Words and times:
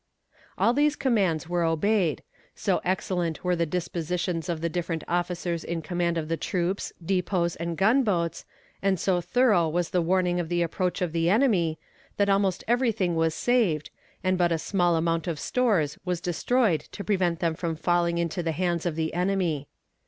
All 0.57 0.73
these 0.73 0.95
commands 0.95 1.47
were 1.47 1.63
obeyed. 1.63 2.23
So 2.55 2.81
excellent 2.83 3.43
were 3.43 3.55
the 3.55 3.67
dispositions 3.67 4.49
of 4.49 4.59
the 4.59 4.67
different 4.67 5.03
officers 5.07 5.63
in 5.63 5.83
command 5.83 6.17
of 6.17 6.27
the 6.27 6.37
troops, 6.37 6.91
depots 7.05 7.55
and 7.57 7.77
gunboats, 7.77 8.43
and 8.81 8.99
so 8.99 9.21
thorough 9.21 9.69
was 9.69 9.91
the 9.91 10.01
warning 10.01 10.39
of 10.39 10.49
the 10.49 10.63
approach 10.63 11.03
of 11.03 11.11
the 11.11 11.29
enemy, 11.29 11.77
that 12.17 12.29
almost 12.29 12.63
everything 12.67 13.15
was 13.15 13.35
saved, 13.35 13.91
and 14.23 14.39
but 14.39 14.51
a 14.51 14.57
small 14.57 14.95
amount 14.95 15.27
of 15.27 15.39
stores 15.39 15.99
was 16.03 16.19
destroyed 16.19 16.79
to 16.93 17.03
prevent 17.03 17.39
them 17.39 17.53
from 17.53 17.75
falling 17.75 18.17
into 18.17 18.41
the 18.41 18.53
hands 18.53 18.87
of 18.87 18.95
the 18.95 19.13
enemy. 19.13 19.67